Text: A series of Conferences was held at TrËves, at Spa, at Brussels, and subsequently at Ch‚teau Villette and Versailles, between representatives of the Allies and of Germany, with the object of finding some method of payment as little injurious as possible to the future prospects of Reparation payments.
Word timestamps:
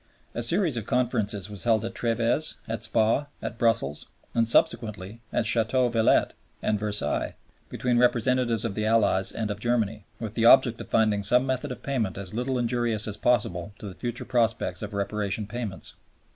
A 0.33 0.41
series 0.41 0.77
of 0.77 0.87
Conferences 0.87 1.47
was 1.47 1.63
held 1.63 1.85
at 1.85 1.93
TrËves, 1.93 2.55
at 2.67 2.83
Spa, 2.83 3.27
at 3.39 3.59
Brussels, 3.59 4.07
and 4.33 4.47
subsequently 4.47 5.21
at 5.31 5.45
Ch‚teau 5.45 5.91
Villette 5.91 6.33
and 6.59 6.79
Versailles, 6.79 7.35
between 7.69 7.99
representatives 7.99 8.65
of 8.65 8.73
the 8.73 8.87
Allies 8.87 9.31
and 9.31 9.51
of 9.51 9.59
Germany, 9.59 10.03
with 10.19 10.33
the 10.33 10.45
object 10.45 10.81
of 10.81 10.89
finding 10.89 11.21
some 11.21 11.45
method 11.45 11.71
of 11.71 11.83
payment 11.83 12.17
as 12.17 12.33
little 12.33 12.57
injurious 12.57 13.07
as 13.07 13.15
possible 13.15 13.73
to 13.77 13.87
the 13.87 13.93
future 13.93 14.25
prospects 14.25 14.81
of 14.81 14.95
Reparation 14.95 15.45
payments. 15.45 15.93